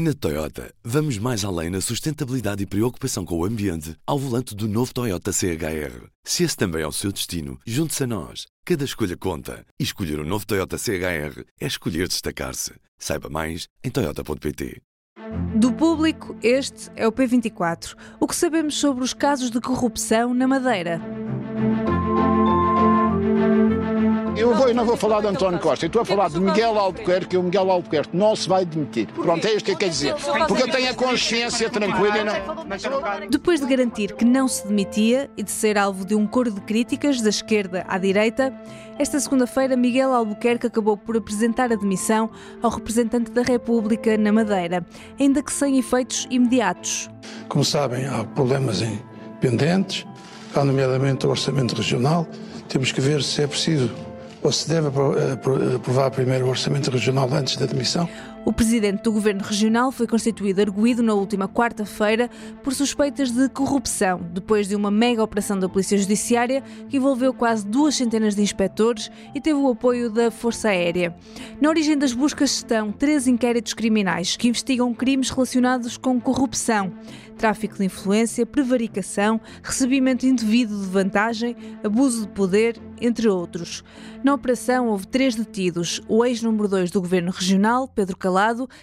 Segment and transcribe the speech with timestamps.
[0.00, 4.68] Na Toyota, vamos mais além na sustentabilidade e preocupação com o ambiente ao volante do
[4.68, 6.06] novo Toyota CHR.
[6.22, 8.46] Se esse também é o seu destino, junte-se a nós.
[8.64, 9.66] Cada escolha conta.
[9.76, 12.74] E escolher o um novo Toyota CHR é escolher destacar-se.
[12.96, 14.80] Saiba mais em Toyota.pt.
[15.56, 17.96] Do público, este é o P24.
[18.20, 21.00] O que sabemos sobre os casos de corrupção na Madeira?
[24.38, 26.78] Eu, vou, eu não vou falar de António Costa, eu estou a falar de Miguel
[26.78, 29.08] Albuquerque e o Miguel Albuquerque não se vai demitir.
[29.08, 30.14] Pronto, é isto que eu quero dizer.
[30.46, 33.28] Porque eu tenho a consciência tranquila e não.
[33.28, 36.60] Depois de garantir que não se demitia e de ser alvo de um coro de
[36.60, 38.54] críticas da esquerda à direita,
[38.96, 42.30] esta segunda-feira Miguel Albuquerque acabou por apresentar a demissão
[42.62, 44.86] ao representante da República na Madeira,
[45.18, 47.10] ainda que sem efeitos imediatos.
[47.48, 49.00] Como sabem, há problemas em
[49.40, 50.06] pendentes,
[50.54, 52.24] há nomeadamente o orçamento regional.
[52.68, 53.90] Temos que ver se é preciso
[54.42, 58.08] ou se deve aprovar primeiro o orçamento regional antes da demissão?
[58.48, 62.30] O presidente do governo regional foi constituído arguído na última quarta-feira
[62.62, 67.66] por suspeitas de corrupção, depois de uma mega operação da Polícia Judiciária que envolveu quase
[67.66, 71.14] duas centenas de inspectores e teve o apoio da Força Aérea.
[71.60, 76.90] Na origem das buscas estão três inquéritos criminais que investigam crimes relacionados com corrupção
[77.38, 83.84] tráfico de influência, prevaricação, recebimento indevido de vantagem, abuso de poder, entre outros.
[84.24, 88.37] Na operação houve três detidos: o ex-número 2 do Governo Regional, Pedro Calado,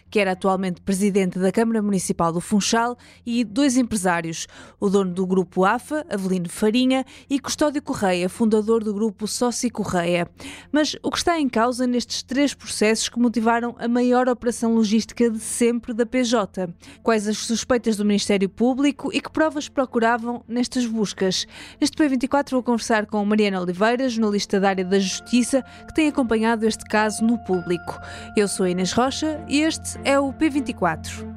[0.09, 4.47] que era atualmente presidente da Câmara Municipal do Funchal, e dois empresários:
[4.79, 10.27] o dono do Grupo AFA, Avelino Farinha, e Custódio Correia, fundador do Grupo Sócio Correia.
[10.71, 15.29] Mas o que está em causa nestes três processos que motivaram a maior operação logística
[15.29, 16.69] de sempre da PJ?
[17.03, 21.45] Quais as suspeitas do Ministério Público e que provas procuravam nestas buscas?
[21.79, 26.65] Neste P24 vou conversar com Mariana Oliveira, jornalista da área da Justiça, que tem acompanhado
[26.65, 27.97] este caso no público.
[28.35, 31.35] Eu sou Inês Rocha este é o P24.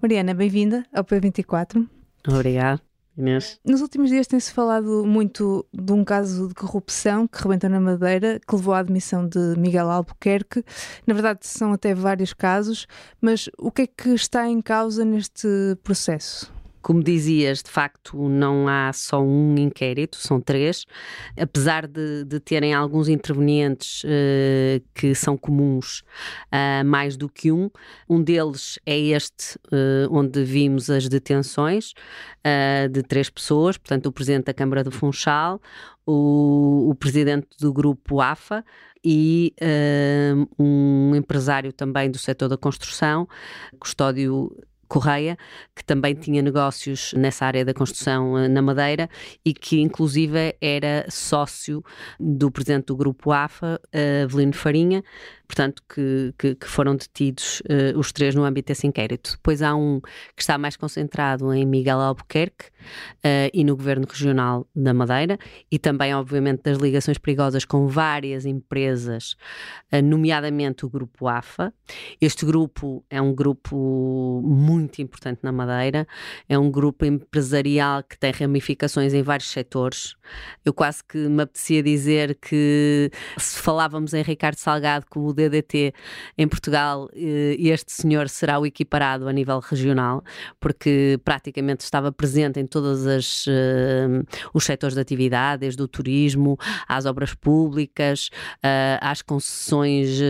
[0.00, 1.88] Mariana, bem-vinda ao P24.
[2.26, 2.80] Obrigada.
[3.16, 3.60] Inês.
[3.64, 8.40] Nos últimos dias tem-se falado muito de um caso de corrupção que rebenta na Madeira,
[8.40, 10.64] que levou à admissão de Miguel Albuquerque.
[11.06, 12.86] Na verdade, são até vários casos,
[13.20, 16.50] mas o que é que está em causa neste processo?
[16.82, 20.84] Como dizias, de facto, não há só um inquérito, são três,
[21.36, 26.00] apesar de, de terem alguns intervenientes uh, que são comuns
[26.50, 27.70] uh, mais do que um.
[28.08, 31.94] Um deles é este, uh, onde vimos as detenções
[32.90, 35.62] de três pessoas, portanto, o presidente da Câmara do Funchal,
[36.04, 38.64] o, o presidente do grupo AFA,
[39.04, 39.54] e
[40.58, 43.28] um empresário também do setor da construção,
[43.78, 44.52] Custódio
[44.92, 45.38] Correia,
[45.74, 49.08] que também tinha negócios nessa área da construção eh, na Madeira
[49.42, 51.82] e que, inclusive, era sócio
[52.20, 55.02] do presidente do grupo AFA, eh, Avelino Farinha,
[55.52, 59.32] portanto, que, que, que foram detidos uh, os três no âmbito desse inquérito.
[59.32, 60.00] Depois há um
[60.34, 62.68] que está mais concentrado em Miguel Albuquerque
[63.18, 65.38] uh, e no Governo Regional da Madeira
[65.70, 69.36] e também, obviamente, das ligações perigosas com várias empresas,
[69.92, 71.70] uh, nomeadamente o Grupo AFA.
[72.18, 76.08] Este grupo é um grupo muito importante na Madeira,
[76.48, 80.16] é um grupo empresarial que tem ramificações em vários setores.
[80.64, 85.94] Eu quase que me apetecia dizer que se falávamos em Ricardo Salgado como o DDT
[86.36, 90.22] em Portugal, eh, este senhor será o equiparado a nível regional,
[90.60, 93.04] porque praticamente estava presente em todos
[93.46, 93.50] uh,
[94.52, 100.20] os setores de atividade, desde o turismo às obras públicas, uh, às concessões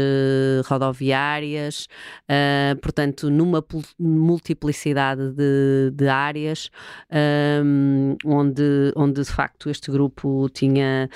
[0.67, 1.89] rodoviárias,
[2.81, 3.65] portanto, numa
[3.99, 6.71] multiplicidade de, de áreas,
[8.25, 11.09] onde, onde de facto este grupo tinha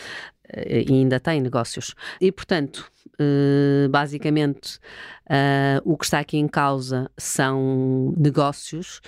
[0.54, 1.94] e ainda tem negócios.
[2.20, 2.90] E, portanto,
[3.20, 4.78] uh, basicamente,
[5.26, 9.00] uh, o que está aqui em causa são negócios,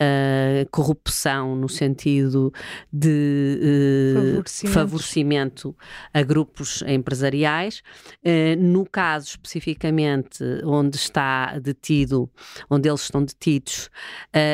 [0.00, 2.52] uh, corrupção no sentido
[2.92, 4.74] de favorecimento.
[4.74, 5.76] favorecimento.
[6.12, 7.82] a grupos empresariais.
[8.58, 12.30] no caso especificamente onde está detido,
[12.70, 13.90] onde eles estão detidos,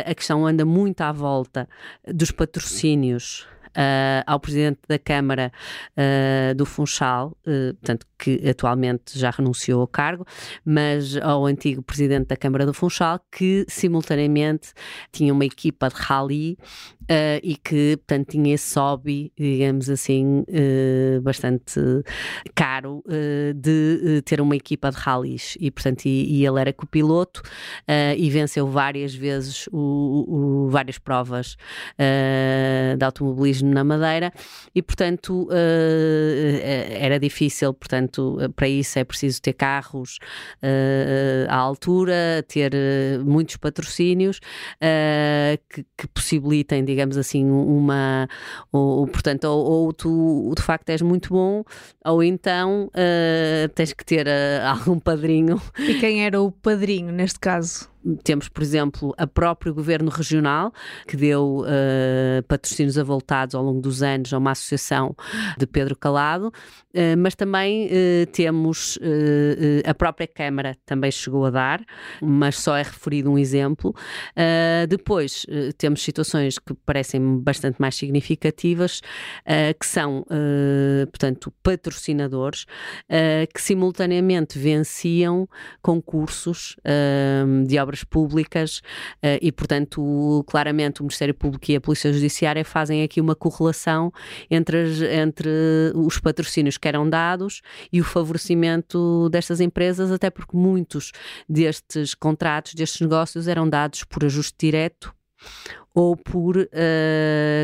[0.07, 1.69] a questão anda muito à volta
[2.07, 5.53] dos patrocínios uh, ao presidente da Câmara
[5.97, 10.25] uh, do Funchal, uh, portanto, que atualmente já renunciou ao cargo,
[10.65, 14.73] mas ao antigo presidente da Câmara do Funchal, que simultaneamente
[15.11, 16.57] tinha uma equipa de rally
[17.03, 21.81] uh, e que, portanto, tinha esse hobby, digamos assim, uh, bastante
[22.55, 25.57] caro uh, de ter uma equipa de rallies.
[25.59, 27.43] E, portanto, e, e ele era copiloto
[28.17, 31.57] e venceu várias vezes o, o várias provas
[32.99, 34.33] de automobilismo na Madeira
[34.75, 40.19] e, portanto, era difícil, portanto, portanto, para isso é preciso ter carros
[40.63, 44.39] uh, à altura, ter uh, muitos patrocínios
[44.77, 48.29] uh, que, que, possibilitem, digamos assim, uma.
[48.71, 51.65] Ou, portanto, ou, ou, tu de facto és muito bom,
[52.05, 52.91] ou então
[53.75, 54.27] tens que ter
[54.65, 55.61] algum padrinho.
[55.79, 57.92] E quem era o padrinho neste caso?
[58.25, 60.73] Temos, por exemplo, a próprio governo regional,
[61.07, 65.15] que deu uh, patrocínios avultados ao longo dos anos a uma associação
[65.57, 68.99] de Pedro Calado, uh, mas também uh, temos
[69.85, 71.85] a própria Câmara também chegou a dar,
[72.21, 73.95] mas só é referido um exemplo.
[74.89, 75.47] depois
[75.77, 79.01] temos situações que parecem bastante mais significativas,
[79.79, 80.25] que são,
[81.11, 82.67] portanto, patrocinadores
[83.53, 85.49] que simultaneamente venciam
[85.81, 86.77] concursos
[87.67, 88.79] de obras obras públicas
[89.19, 94.11] uh, e, portanto, claramente o Ministério Público e a Polícia Judiciária fazem aqui uma correlação
[94.51, 95.51] entre, as, entre
[95.95, 97.61] os patrocínios que eram dados
[97.93, 101.13] e o favorecimento destas empresas, até porque muitos
[101.49, 105.15] destes contratos, destes negócios, eram dados por ajuste direto
[105.95, 106.69] ou por uh,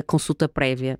[0.06, 0.98] consulta prévia,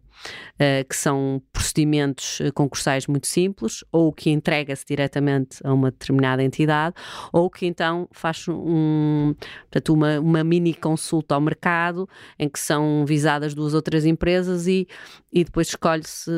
[0.55, 6.43] uh, que são procedimentos eh, concursais muito simples, ou que entrega-se diretamente a uma determinada
[6.43, 6.95] entidade,
[7.33, 9.35] ou que então faz um,
[9.71, 12.09] portanto, uma, uma mini consulta ao mercado,
[12.39, 14.89] em que são visadas duas ou três empresas e,
[15.33, 16.31] e depois escolhe-se.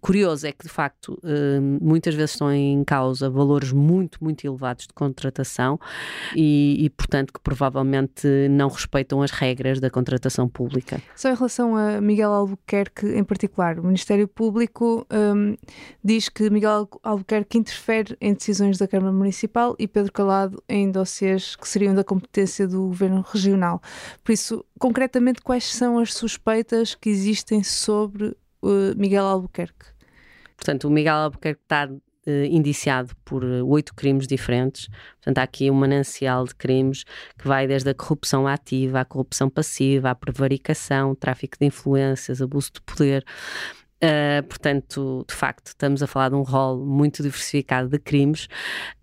[0.00, 4.86] Curioso é que, de facto, uh, muitas vezes estão em causa valores muito, muito elevados
[4.86, 5.78] de contratação
[6.36, 11.02] e, e portanto, que provavelmente não respeitam as regras da contratação contratação pública.
[11.16, 15.56] Só em relação a Miguel Albuquerque em particular, o Ministério Público um,
[16.04, 21.56] diz que Miguel Albuquerque interfere em decisões da Câmara Municipal e Pedro Calado em dossiês
[21.56, 23.80] que seriam da competência do Governo Regional.
[24.22, 29.86] Por isso, concretamente, quais são as suspeitas que existem sobre uh, Miguel Albuquerque?
[30.56, 31.88] Portanto, o Miguel Albuquerque está
[32.50, 34.88] indiciado por eh, oito crimes diferentes.
[35.16, 37.04] Portanto, há aqui um manancial de crimes
[37.38, 42.70] que vai desde a corrupção ativa, à corrupção passiva, à prevaricação, tráfico de influências, abuso
[42.74, 43.24] de poder.
[44.02, 48.48] Uh, portanto, de facto, estamos a falar de um rol muito diversificado de crimes.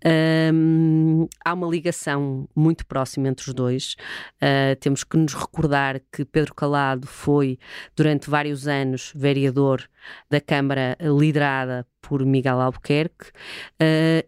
[0.02, 3.94] Uh, há uma ligação muito próxima entre os dois.
[4.36, 7.58] Uh, temos que nos recordar que Pedro Calado foi,
[7.94, 9.86] durante vários anos, vereador
[10.30, 13.32] da Câmara liderada por Miguel Albuquerque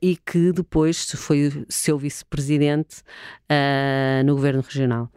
[0.03, 3.03] e que depois foi seu vice-presidente
[4.25, 5.09] no governo regional.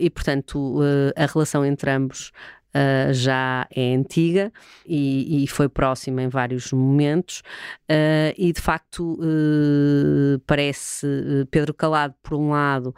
[0.00, 0.80] e, portanto,
[1.14, 2.32] a relação entre ambos
[2.74, 4.52] uh, já é antiga
[4.84, 7.42] e, e, foi próxima em vários momentos,
[7.90, 11.06] uh, e de facto uh, parece
[11.50, 12.94] Pedro Calado, por um lado,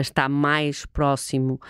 [0.00, 1.60] está mais próximo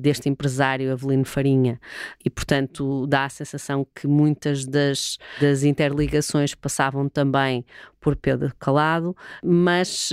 [0.00, 1.80] deste empresário Avelino Farinha
[2.24, 7.66] e, portanto, dá a sensação que muitas das, das interligações passavam também
[8.00, 10.10] por Pedro Calado, mas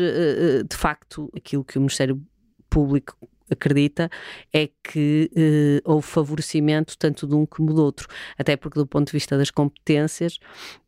[0.68, 2.20] de facto aquilo que o Ministério
[2.68, 3.16] Público
[3.50, 4.10] acredita
[4.54, 8.08] é que eh, houve favorecimento tanto de um como do outro,
[8.38, 10.40] até porque do ponto de vista das competências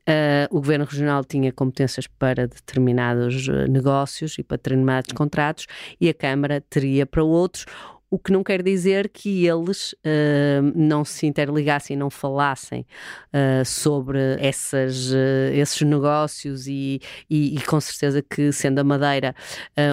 [0.09, 5.67] Uh, o Governo Regional tinha competências para determinados uh, negócios e para determinados contratos
[6.01, 7.67] e a Câmara teria para outros
[8.11, 12.85] o que não quer dizer que eles uh, não se interligassem, não falassem
[13.31, 19.35] uh, sobre essas, uh, esses negócios e, e, e, com certeza que, sendo a Madeira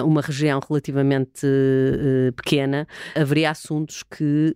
[0.05, 1.45] uma região relativamente
[2.35, 4.53] pequena, haveria assuntos que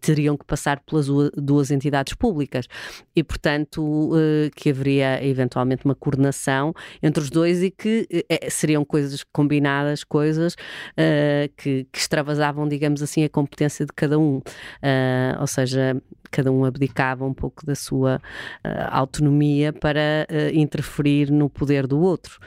[0.00, 2.66] teriam que passar pelas duas entidades públicas.
[3.14, 4.10] E, portanto,
[4.54, 8.06] que haveria eventualmente uma coordenação entre os dois e que
[8.50, 10.54] seriam coisas combinadas, coisas
[11.56, 14.38] que, que extravasavam, digamos, digamos assim, a competência de cada um.
[14.38, 21.30] Uh, ou seja, cada um abdicava um pouco da sua uh, autonomia para uh, interferir
[21.30, 22.40] no poder do outro,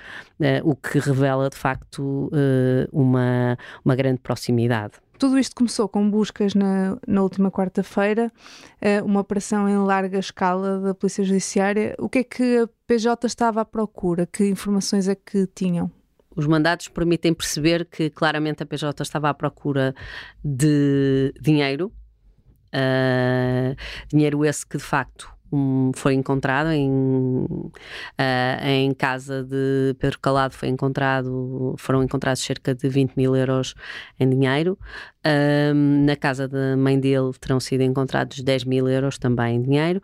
[0.64, 2.30] o que revela de facto
[2.92, 4.96] uma, uma grande proximidade.
[5.18, 8.30] Tudo isto começou com buscas na, na última quarta-feira,
[9.06, 11.96] uma operação em larga escala da Polícia Judiciária.
[11.98, 14.26] O que é que a PJ estava à procura?
[14.26, 15.90] Que informações é que tinham?
[16.36, 19.96] Os mandados permitem perceber que claramente a PJ estava à procura
[20.44, 21.92] de dinheiro,
[22.74, 23.76] uh,
[24.08, 27.72] dinheiro esse que de facto um, foi encontrado em, uh,
[28.64, 33.76] em casa de Pedro Calado foi encontrado foram encontrados cerca de 20 mil euros
[34.20, 34.78] em dinheiro
[35.26, 40.02] um, na casa da mãe dele terão sido encontrados 10 mil euros também em dinheiro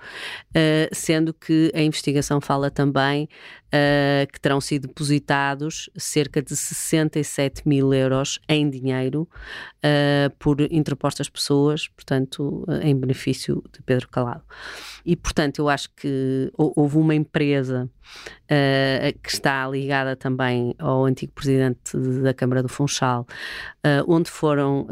[0.50, 3.30] uh, sendo que a investigação fala também
[3.68, 9.28] uh, que terão sido depositados cerca de 67 mil euros em dinheiro
[9.78, 14.44] uh, por interpostas pessoas, portanto, em benefício de Pedro Calado.
[15.06, 17.90] E, portanto, eu acho que houve uma empresa
[19.24, 23.26] que está ligada também ao antigo presidente da Câmara do Funchal,
[24.06, 24.88] onde foram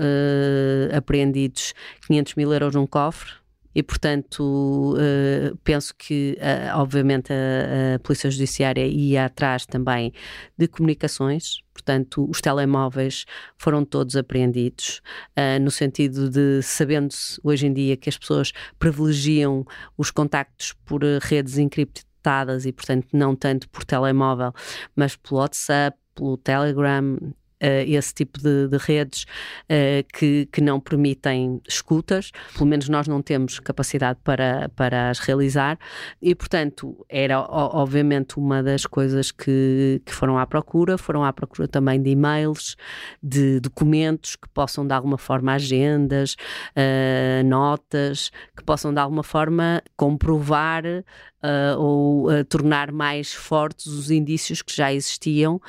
[0.96, 1.74] apreendidos
[2.08, 3.40] 500 mil euros num cofre.
[3.74, 10.12] E, portanto, uh, penso que, uh, obviamente, a, a, Polícia Judiciária ia atrás também
[10.58, 13.26] de comunicações, portanto, os telemóveis
[13.58, 15.02] foram todos apreendidos,
[15.38, 19.64] uh, no sentido de, sabendo-se hoje em dia que as pessoas privilegiam
[19.96, 24.52] os contactos por redes encriptadas e, portanto, não tanto por telemóvel,
[24.96, 27.18] mas pelo WhatsApp, pelo Telegram
[27.62, 33.08] uh, esse tipo de, de redes uh, que, que não permitem escutas, pelo menos nós
[33.08, 35.78] não temos capacidade para, para as realizar,
[36.22, 41.68] e portanto era obviamente uma das coisas que, que foram à procura, foram à procura
[41.68, 42.76] também de e-mails,
[43.22, 46.36] de documentos que possam de alguma forma agendas,
[46.76, 54.12] uh, notas, que possam de alguma forma comprovar uh, ou uh, tornar mais fortes os
[54.12, 55.62] indícios que já existiam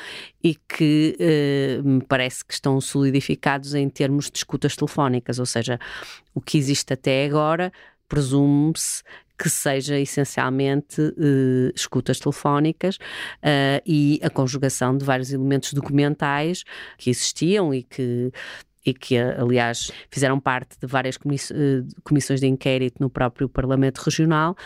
[0.43, 5.79] e que me parece que estão solidificados em termos de escutas telefónicas, ou seja,
[6.35, 7.73] o que existe até agora
[8.09, 9.03] presume-se
[9.39, 16.63] que seja essencialmente uh, escutas telefónicas uh, e a conjugação de vários elementos documentais
[16.99, 18.31] que existiam e que
[18.85, 24.57] e que, aliás, fizeram parte de várias eh, comissões de inquérito no próprio Parlamento Regional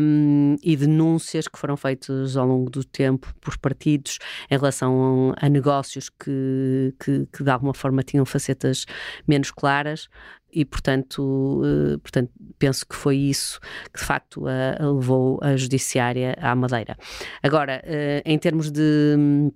[0.00, 4.18] um, e denúncias que foram feitas ao longo do tempo por partidos
[4.50, 8.86] em relação a, negócios que, que, que, de alguma forma tinham facetas
[9.26, 10.08] menos claras
[10.52, 13.60] e portanto, uh, portanto penso que foi isso
[13.92, 16.96] que de facto uh, levou a judiciária à Madeira.
[17.42, 19.52] Agora, uh, em termos de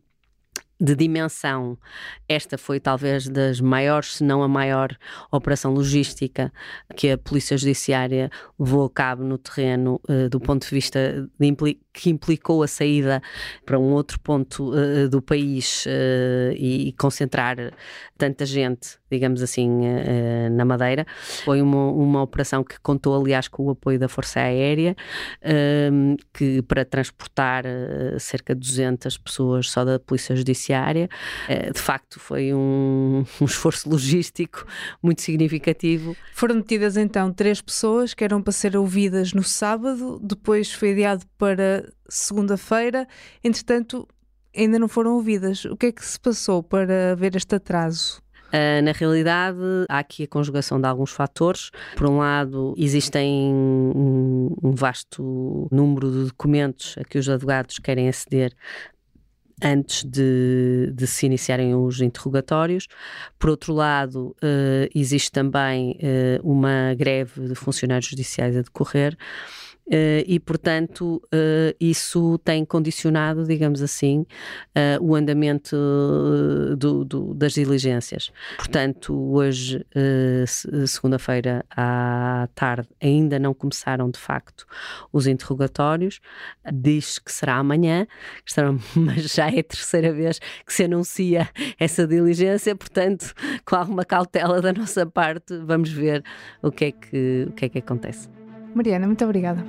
[0.82, 1.78] de dimensão,
[2.28, 4.90] esta foi talvez das maiores, se não a maior
[5.30, 6.52] operação logística
[6.96, 11.46] que a Polícia Judiciária levou a cabo no terreno uh, do ponto de vista de
[11.46, 13.22] impli que implicou a saída
[13.64, 17.56] para um outro ponto uh, do país uh, e, concentrar
[18.16, 19.68] tanta gente, digamos assim,
[20.52, 21.04] na Madeira.
[21.44, 24.94] Foi uma, uma operação que contou, aliás, com o apoio da Força Aérea,
[26.32, 27.64] que para transportar
[28.20, 31.08] cerca de 200 pessoas só da Polícia Judiciária
[31.72, 34.64] de facto, foi um, um esforço logístico
[35.02, 36.16] muito significativo.
[36.32, 41.25] Foram detidas então três pessoas que eram para ser ouvidas no sábado, depois foi adiado
[41.37, 43.06] para segunda-feira.
[43.42, 44.06] Entretanto,
[44.56, 45.64] ainda não foram ouvidas.
[45.64, 48.22] O que é que se passou para haver este atraso?
[48.52, 49.58] Uh, na realidade,
[49.88, 51.70] há aqui a conjugação de alguns fatores.
[51.96, 58.54] Por um lado, existem um, vasto número de documentos a que os advogados querem aceder
[59.62, 62.88] antes de, de, se iniciarem os interrogatórios.
[63.38, 69.16] Por outro lado, uh, existe também uh, uma greve de funcionários judiciais a decorrer.
[69.86, 75.76] Uh, e, portanto, uh, isso tem condicionado, digamos assim, uh, o andamento
[76.78, 78.32] do, do, das diligências.
[78.56, 79.84] Portanto, hoje,
[80.86, 84.66] segunda-feira à tarde, ainda não começaram de facto
[85.12, 86.20] os interrogatórios.
[86.72, 88.06] Diz que será amanhã,
[88.94, 91.48] mas já é a terceira vez que se anuncia
[91.78, 93.34] essa diligência, portanto,
[93.64, 96.22] com alguma cautela da nossa parte, vamos ver
[96.62, 98.41] o que é que, o que, é que acontece.
[98.75, 99.64] Mariana, muito obrigada.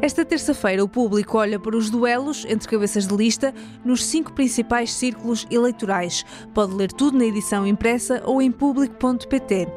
[0.00, 3.52] Esta terça-feira, o público olha para os duelos entre cabeças de lista
[3.84, 6.24] nos cinco principais círculos eleitorais.
[6.54, 9.68] Pode ler tudo na edição impressa ou em público.pt.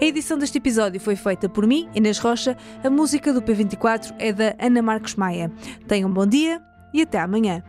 [0.00, 2.56] A edição deste episódio foi feita por mim, Inês Rocha.
[2.84, 5.50] A música do P24 é da Ana Marcos Maia.
[5.88, 6.62] Tenham um bom dia
[6.94, 7.62] e até amanhã.